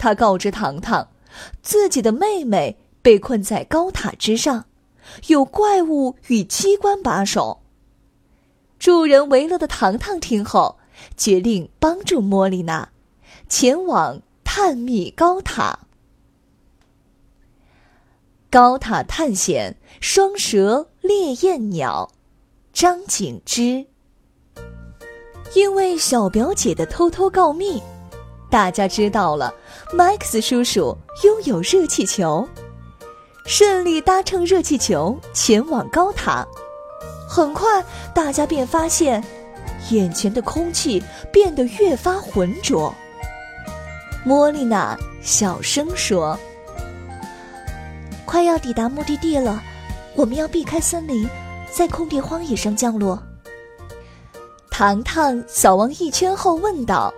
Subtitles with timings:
[0.00, 1.08] 他告知糖糖，
[1.60, 4.64] 自己的妹妹被困在高塔之上，
[5.26, 7.60] 有怪物与机关把守。
[8.78, 10.78] 助人为乐的糖糖听后，
[11.18, 12.88] 决定帮助莫莉娜，
[13.46, 15.80] 前往探秘高塔。
[18.48, 22.10] 高塔探险，双蛇猎焰鸟，
[22.72, 23.84] 张景之。
[25.54, 27.82] 因为小表姐的偷偷告密，
[28.50, 29.54] 大家知道了
[29.92, 32.46] 麦克斯叔叔拥有热气球，
[33.46, 36.44] 顺利搭乘热气球前往高塔。
[37.28, 39.22] 很快，大家便发现，
[39.90, 41.00] 眼前的空气
[41.32, 42.92] 变得越发浑浊。
[44.24, 46.36] 莫莉娜小声说。
[48.26, 49.62] 快要抵达目的地了，
[50.14, 51.28] 我们要避开森林，
[51.72, 53.20] 在空地荒野上降落。
[54.70, 57.12] 糖糖扫望一圈后问道：“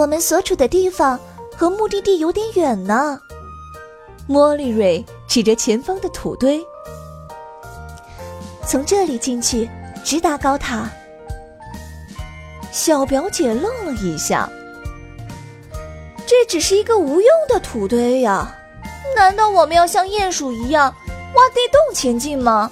[0.00, 1.20] 我们所处的地方
[1.54, 3.20] 和目的地有点远呢。”
[4.26, 6.64] 莫莉瑞指着前方的土堆
[8.66, 9.68] ：“从这里进去，
[10.02, 10.88] 直达高塔。”
[12.72, 14.48] 小表姐愣了一下
[16.26, 18.56] ：“这只是一个无用的土堆呀。”
[19.14, 20.94] 难道我们要像鼹鼠一样
[21.34, 22.70] 挖地洞前进吗？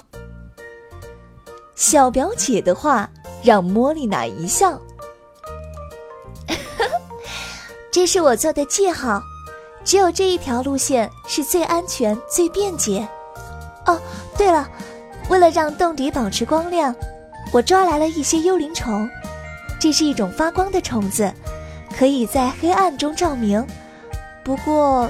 [1.74, 3.10] 小表姐的话
[3.42, 4.80] 让莫莉娜一笑。
[7.90, 9.22] 这是我做的记号，
[9.84, 13.06] 只有这一条路线是最安全、最便捷。
[13.86, 14.00] 哦，
[14.36, 14.68] 对了，
[15.28, 16.94] 为了让洞底保持光亮，
[17.52, 19.08] 我抓来了一些幽灵虫。
[19.80, 21.32] 这是一种发光的虫子，
[21.96, 23.66] 可以在黑暗中照明。
[24.44, 25.08] 不过。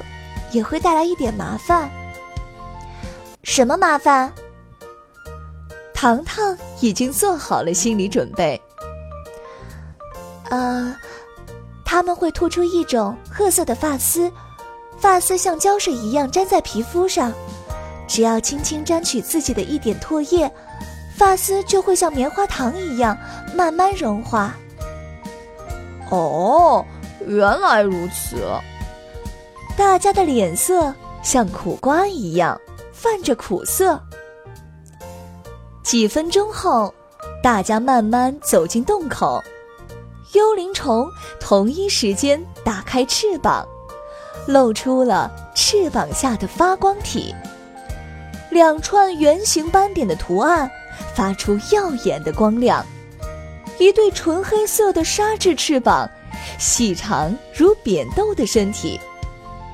[0.51, 1.91] 也会带来一点麻烦。
[3.45, 4.33] 什么麻烦？
[5.93, 8.59] 糖糖已经做好了心理准备。
[10.49, 10.97] 呃，
[11.91, 14.31] 他们会吐出一种褐色的发丝，
[14.99, 17.33] 发丝像胶水一样粘在皮肤上，
[18.07, 20.53] 只要轻轻沾取自己的一点唾液，
[21.17, 23.17] 发丝就会像棉花糖一样
[23.55, 24.55] 慢慢融化。
[26.11, 26.85] 哦，
[27.27, 28.37] 原来如此。
[29.75, 32.61] 大家的脸色像苦瓜一样
[32.93, 33.99] 泛着苦涩。
[35.83, 36.93] 几分钟后，
[37.43, 39.43] 大家慢慢走进洞口，
[40.33, 43.67] 幽灵虫同一时间打开翅膀，
[44.47, 47.35] 露出了翅膀下的发光体，
[48.51, 50.71] 两串圆形斑点的图案
[51.15, 52.85] 发出耀眼的光亮。
[53.79, 56.09] 一对纯黑色的纱质翅膀，
[56.59, 59.01] 细长如扁豆的身体。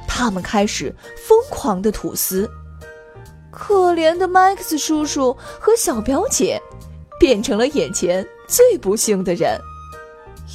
[0.06, 2.48] 它们开始疯狂的吐丝，
[3.50, 6.60] 可怜的麦克斯叔叔和小表姐
[7.18, 9.58] 变成了眼前最不幸的人。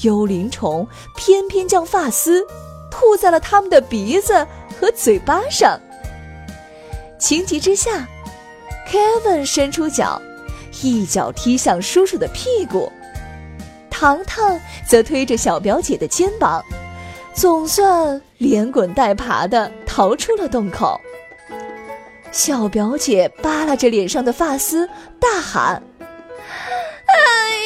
[0.01, 2.45] 幽灵虫偏偏将发丝
[2.89, 4.45] 吐在了他们的鼻子
[4.79, 5.79] 和嘴巴上。
[7.19, 8.07] 情急之下
[8.89, 10.21] ，Kevin 伸出脚，
[10.81, 12.91] 一脚踢向叔叔的屁股，
[13.89, 16.63] 糖糖则推着小表姐的肩膀。
[17.33, 20.99] 总算连滚带爬的逃出了洞口。
[22.31, 24.87] 小表姐扒拉着脸上的发丝，
[25.19, 25.81] 大喊：“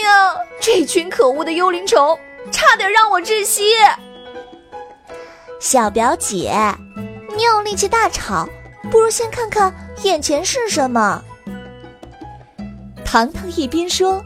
[0.04, 2.18] 呀，这群可恶的幽灵虫，
[2.52, 3.64] 差点让我窒息！”
[5.60, 6.54] 小表姐，
[7.36, 8.48] 你有力气大吵，
[8.92, 9.74] 不如先看看
[10.04, 11.24] 眼前是什么。
[13.06, 14.24] 糖糖一边说，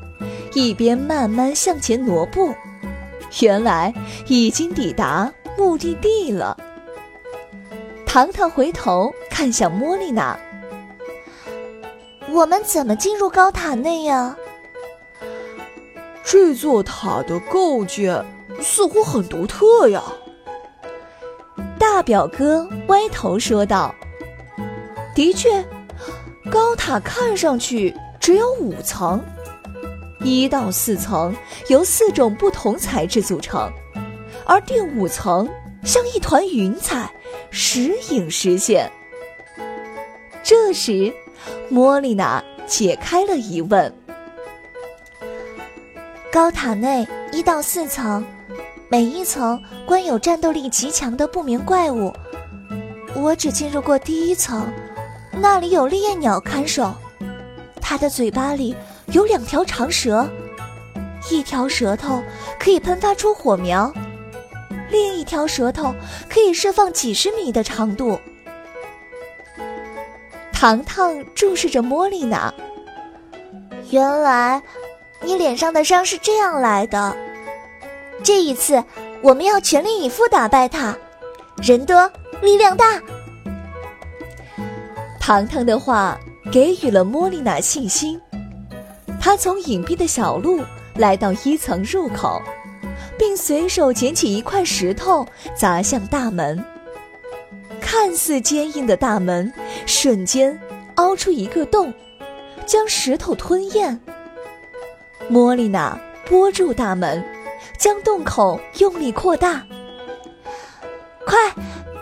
[0.54, 2.54] 一边慢慢向前挪步。
[3.42, 3.94] 原来
[4.28, 6.58] 已经抵达目的地了。
[8.06, 10.40] 糖糖回头看向莫莉娜
[12.32, 14.36] ：“我们怎么进入高塔内呀？”
[16.30, 18.22] 这座塔的构建
[18.60, 20.04] 似乎很独特呀。
[21.80, 23.96] 大表哥歪头说道
[25.16, 25.64] ：“的确，
[26.52, 29.24] 高塔看上去只有五层，
[30.20, 31.34] 一到四层
[31.70, 33.72] 由四种不同材质组成，
[34.46, 35.48] 而第五层
[35.86, 37.10] 像一团云彩，
[37.50, 38.92] 时隐时现。”
[40.44, 41.14] 这时，
[41.70, 43.97] 莫莉娜解开了疑问：
[46.38, 48.24] 高塔内一到四层，
[48.90, 52.14] 每一层关有战斗力极强的不明怪物。
[53.16, 54.72] 我只进入过第一层，
[55.32, 56.94] 那里有烈焰鸟看守，
[57.82, 58.76] 它的嘴巴里
[59.08, 60.30] 有两条长蛇，
[61.32, 62.22] 一条舌头
[62.60, 63.92] 可以喷发出火苗，
[64.92, 65.92] 另一条舌头
[66.30, 68.20] 可以释放几十米的长度。
[70.54, 72.54] 糖糖注视着莫莉娜。
[73.90, 74.62] 原来，
[75.22, 77.16] 你脸上的伤是这样来的。
[78.24, 78.84] 这一次，
[79.22, 80.96] 我们要全力以赴打败他。
[81.58, 82.12] 人多
[82.42, 83.02] 力量大。
[85.20, 86.18] 糖糖的话
[86.52, 88.20] 给予了莫莉娜信心。
[89.20, 90.62] 她从隐蔽的小路
[90.96, 92.42] 来到一层入口，
[93.18, 95.26] 并随手捡起一块石头
[95.56, 96.64] 砸向大门。
[97.82, 99.52] 看似坚硬的大门
[99.86, 100.58] 瞬间
[100.96, 101.94] 凹出一个洞，
[102.66, 104.00] 将石头吞咽。
[105.30, 107.24] 莫莉娜拨住大门，
[107.78, 109.62] 将洞口用力扩大。
[111.26, 111.38] 快，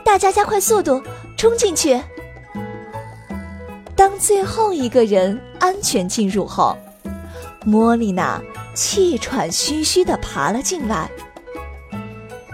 [0.03, 1.01] 大家加快速度，
[1.35, 1.99] 冲进去！
[3.95, 6.77] 当最后一个人安全进入后，
[7.65, 8.39] 莫莉娜
[8.75, 11.09] 气喘吁吁地爬了进来。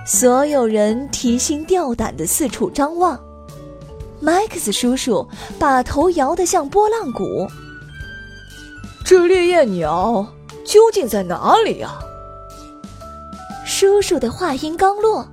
[0.05, 3.19] 所有人提心吊胆的四处张望。
[4.21, 5.27] 麦克斯叔叔
[5.57, 7.47] 把头摇得像拨浪鼓。
[9.03, 10.25] 这烈焰鸟
[10.65, 11.99] 究竟在哪里呀？
[13.65, 15.27] 叔叔的话音刚落，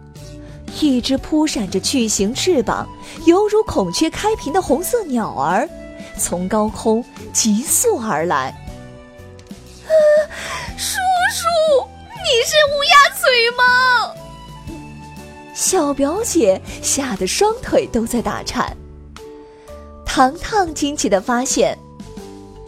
[0.80, 2.88] 一只扑闪着巨型翅膀、
[3.26, 5.68] 犹如孔雀开屏的红色鸟儿
[6.16, 8.48] 从高空急速而来。
[9.86, 9.92] 啊，
[10.76, 10.98] 叔
[11.32, 14.14] 叔，你是乌鸦嘴吗？
[15.54, 18.76] 小表姐吓得双腿都在打颤。
[20.06, 21.76] 糖糖惊奇的发现，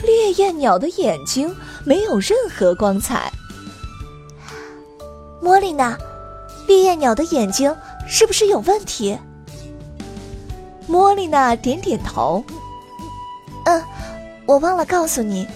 [0.02, 1.54] 烈焰鸟的眼睛
[1.84, 3.32] 没有任何光彩。
[5.40, 5.96] 莫莉娜，
[6.66, 7.74] 烈焰鸟的眼睛
[8.06, 9.18] 是不是有问题？
[10.86, 12.44] 莫莉娜点点头。
[13.64, 13.82] 嗯，
[14.46, 15.46] 我忘了告诉你，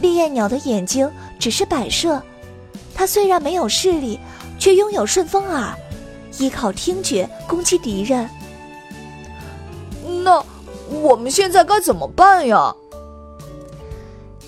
[0.00, 2.20] 烈焰鸟的眼睛只是摆设，
[2.94, 4.18] 它虽然没有视力，
[4.58, 5.74] 却拥有顺风耳。
[6.38, 8.28] 依靠听觉攻击敌人。
[10.24, 10.42] 那
[10.88, 12.74] 我们现在该怎么办呀？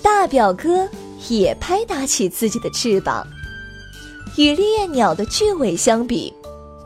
[0.02, 0.88] 大表哥
[1.28, 3.26] 也拍打起自己的翅膀，
[4.36, 6.32] 与烈焰鸟的巨尾相比，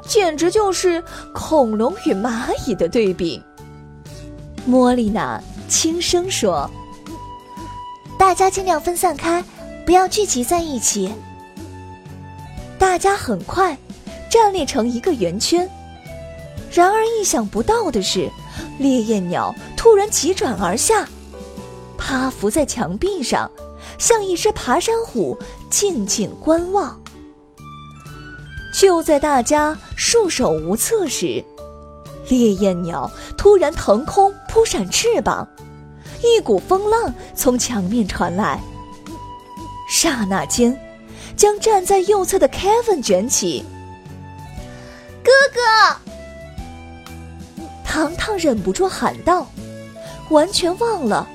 [0.07, 1.03] 简直就是
[1.35, 3.43] 恐龙与蚂蚁的对比。
[4.65, 6.71] 莫莉娜轻声说
[8.19, 9.43] ：“大家尽量分散开，
[9.87, 11.13] 不要聚集在一起。”
[12.79, 13.77] 大家很快。
[14.31, 15.67] 站立成一个圆圈，
[16.71, 18.31] 然而意想不到的是，
[18.77, 21.09] 烈焰鸟突然急转而下，
[21.97, 23.51] 趴伏在墙壁上，
[23.99, 25.37] 像一只爬山虎，
[25.69, 26.99] 静静观望。
[28.73, 31.45] 就在大家束手无策时，
[32.29, 35.49] 烈焰鸟突然腾空扑闪翅膀，
[36.23, 38.61] 一股风浪从墙面传来，
[39.91, 40.79] 刹那间，
[41.35, 43.65] 将站在右侧的 Kevin 卷起。
[45.25, 45.97] 哥哥，
[47.85, 49.51] 糖糖忍不住喊道，
[50.31, 51.29] 完全忘了，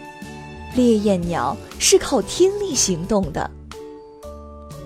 [0.75, 3.49] 烈焰鸟是靠听力行动的。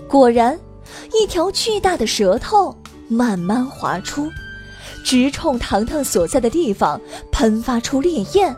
[0.08, 0.58] 果然，
[1.14, 2.76] 一条巨大的舌头
[3.08, 4.30] 慢慢滑出，
[5.04, 7.00] 直冲糖糖所在的地方
[7.32, 8.56] 喷发出烈焰。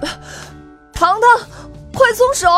[0.92, 1.48] 糖糖，
[1.92, 2.48] 快松手！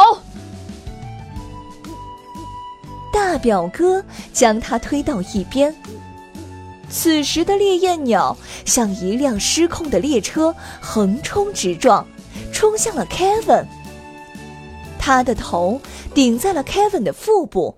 [3.13, 5.75] 大表哥将他推到一边。
[6.89, 12.07] 此时的烈焰鸟像一辆失控的列车，横冲直撞，
[12.57, 13.67] 冲向了 Kevin。
[14.99, 15.79] 他的头
[16.15, 17.77] 顶在了 Kevin 的腹部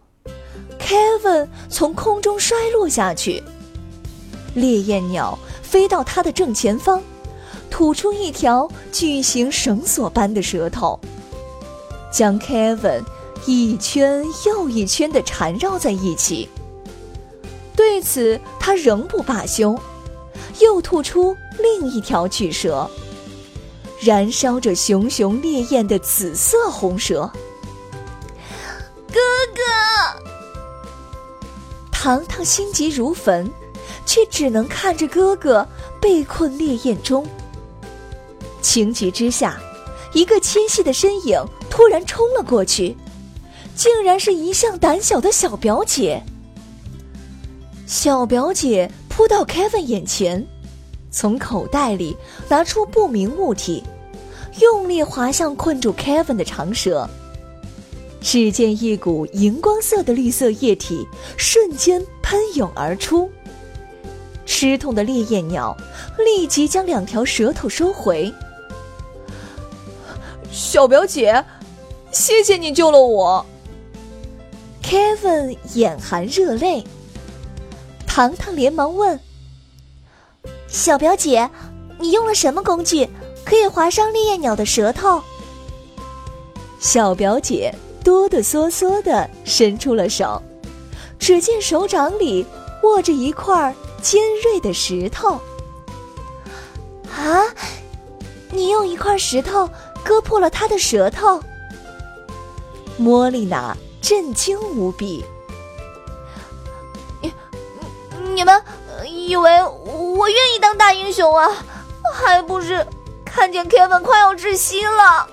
[0.78, 3.42] ，Kevin 从空中摔落下去。
[4.54, 7.02] 烈焰鸟飞到他的正前方，
[7.68, 11.00] 吐出一条巨型绳索般的舌头，
[12.12, 13.02] 将 Kevin
[13.46, 16.48] 一圈又一圈地缠绕在一起。
[17.74, 19.76] 对此，他仍不罢休，
[20.60, 22.88] 又吐出另一条巨蛇，
[24.00, 27.30] 燃烧着熊熊烈焰的紫色红蛇。
[29.08, 29.18] 哥
[29.54, 29.62] 哥，
[31.90, 33.50] 糖糖心急如焚，
[34.06, 35.66] 却只能看着哥哥
[36.00, 37.26] 被困烈焰中。
[38.62, 39.58] 情急之下，
[40.12, 42.96] 一个纤细的身影突然冲了过去，
[43.74, 46.22] 竟然是一向胆小的小表姐。
[47.86, 50.46] 小表姐扑到 Kevin 眼前，
[51.10, 52.16] 从口袋里
[52.48, 53.82] 拿出不明物体，
[54.60, 57.08] 用力划向困住 Kevin 的长蛇。
[58.20, 63.30] 只见一股荧光色的绿色液体瞬间喷涌而出。
[64.44, 65.76] 吃痛的烈焰鸟
[66.18, 68.32] 立即将两条舌头收回。
[70.50, 71.44] 小表姐，
[72.10, 73.46] 谢谢你救了我。
[74.82, 76.82] Kevin 眼含热泪。
[78.06, 79.20] 糖糖连忙问
[80.68, 81.50] ：“小表姐，
[81.98, 83.08] 你用了什么工具，
[83.44, 85.20] 可以划伤烈焰鸟的舌头？”
[86.78, 87.74] 小表姐。
[88.04, 90.40] 哆哆嗦嗦的伸出了手，
[91.18, 92.46] 只见手掌里
[92.82, 95.32] 握着一块尖锐的石头。
[97.14, 97.42] 啊！
[98.50, 99.68] 你用一块石头
[100.02, 101.42] 割破了他的舌头？
[102.96, 105.22] 莫莉娜震惊无比。
[107.20, 107.30] 你、
[108.32, 108.62] 你们
[109.28, 111.46] 以为我愿意当大英雄啊？
[112.14, 112.84] 还不是
[113.26, 115.28] 看见 Kevin 快要窒息了。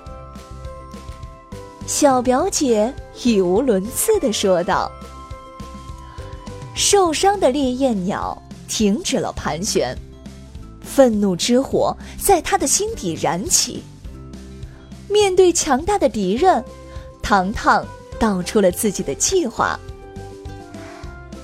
[1.87, 4.91] 小表姐语无伦次的说道
[6.75, 8.37] ：“受伤的烈焰鸟
[8.67, 9.97] 停止了盘旋，
[10.83, 13.81] 愤怒之火在他的心底燃起。
[15.07, 16.61] 面对强大的敌人，
[17.21, 17.85] 糖糖
[18.19, 19.79] 道出了自己的计划：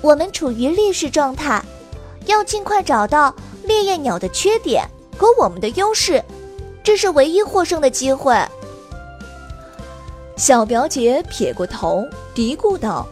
[0.01, 1.63] 我们处于劣势状态，
[2.25, 4.83] 要尽快找到烈焰鸟的缺点
[5.17, 6.23] 和我们的优势，
[6.83, 8.35] 这是唯一获胜的机会。”
[10.37, 13.07] 小表姐撇过头，嘀咕道：“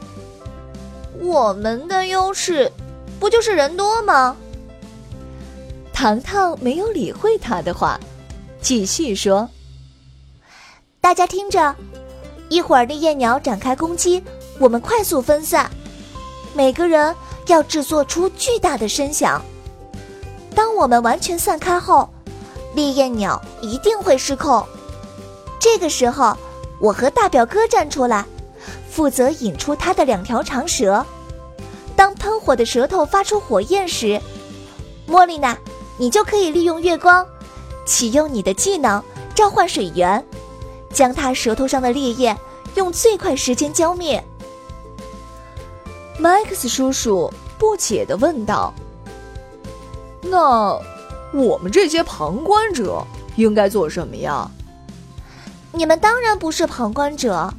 [1.21, 2.71] 我们的优势，
[3.19, 4.35] 不就是人多吗？”
[5.93, 7.99] 糖糖没有理会他的话，
[8.61, 9.47] 继续说
[11.01, 11.75] ：“大家听着，
[12.47, 14.23] 一会儿烈焰鸟展开攻击，
[14.59, 15.69] 我们快速分散，
[16.55, 17.13] 每个人
[17.49, 19.41] 要制作出巨大的声响。
[20.55, 22.09] 当我们完全散开后，
[22.73, 24.65] 烈焰鸟一定会失控。
[25.59, 26.35] 这个时候。”
[26.81, 28.23] 我和大表哥站出来，
[28.89, 31.05] 负责引出它的两条长蛇。
[31.93, 34.17] 当喷火的舌头发出火焰时，
[35.05, 35.57] 莫莉娜，
[35.97, 37.27] 你就可以利用月光，
[37.85, 39.03] 启用你的技能
[39.35, 40.25] 召唤水源，
[40.93, 42.37] 将它舌头上的烈焰
[42.75, 44.23] 用最快时间浇灭。
[46.19, 48.73] 麦克斯叔叔不解地问道
[50.21, 50.77] ：“那
[51.33, 53.01] 我们这些旁观者
[53.37, 54.51] 应该做什么呀？”
[55.71, 57.49] 你们当然不是旁观者。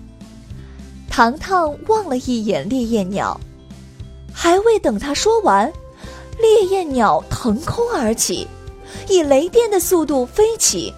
[1.09, 3.41] 糖糖望了一眼烈焰鸟，
[4.33, 5.73] 还未等他说完，
[6.39, 8.47] 烈焰鸟腾空而起，
[9.09, 10.93] 以雷电的速度飞起。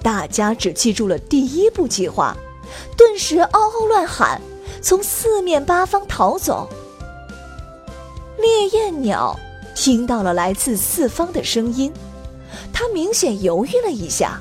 [0.00, 2.36] 大家只记住了第一步计划，
[2.96, 4.40] 顿时嗷嗷乱喊，
[4.86, 6.70] 从四面八方逃走。
[8.38, 9.36] 烈焰鸟
[9.74, 11.92] 听到了来自四方的声音，
[12.72, 14.40] 它明显犹豫了一下。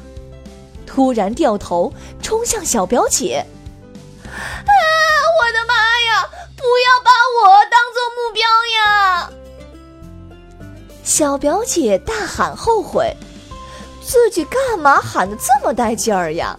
[0.85, 3.43] 突然掉头冲向小表姐，
[4.27, 4.69] 啊！
[5.41, 6.29] 我的妈呀！
[6.55, 7.09] 不要把
[7.41, 8.45] 我当做目标
[8.77, 9.31] 呀！
[11.03, 13.11] 小表姐大喊后悔，
[14.03, 16.55] 自己干嘛喊的这么带劲儿呀？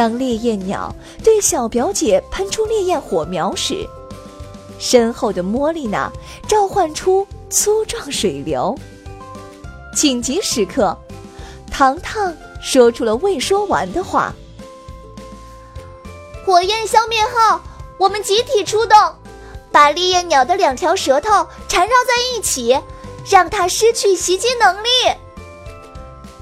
[0.00, 0.90] 当烈焰鸟
[1.22, 3.86] 对小表姐喷出烈焰火苗时，
[4.78, 6.10] 身后的莫莉娜
[6.48, 8.74] 召唤出粗壮水流。
[9.94, 10.96] 紧急时刻，
[11.70, 12.34] 糖糖。
[12.62, 14.34] 说出了未说完的话。
[16.46, 17.60] 火焰消灭后，
[17.98, 18.96] 我们集体出动，
[19.70, 22.74] 把烈焰鸟的两条舌头缠绕在一起，
[23.30, 24.88] 让它失去袭击能力。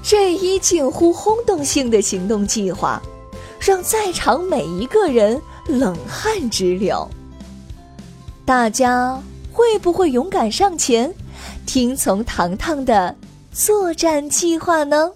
[0.01, 3.01] 这一近乎轰动性的行动计划，
[3.59, 7.07] 让在场每一个人冷汗直流。
[8.45, 11.13] 大家会不会勇敢上前，
[11.65, 13.15] 听从糖糖的
[13.51, 15.11] 作战计划呢？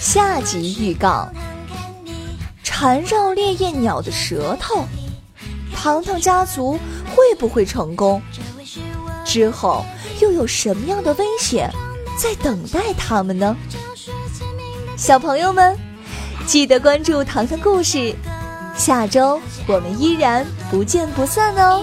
[0.00, 1.30] 下集预告：
[2.62, 4.84] 缠绕烈焰鸟的舌头，
[5.82, 8.22] 糖糖家族会不会成功？
[9.24, 9.84] 之后
[10.20, 11.68] 又有什么样的危险
[12.16, 13.56] 在等待他们呢？
[14.96, 15.76] 小朋友们，
[16.46, 18.14] 记得关注糖糖故事，
[18.76, 21.82] 下周我们依然不见不散哦！